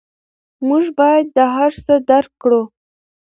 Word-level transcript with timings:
موږ 0.67 0.85
باید 0.99 1.27
دا 1.37 1.45
هر 1.57 1.71
څه 1.85 1.93
درک 2.09 2.31
کړو. 2.41 2.61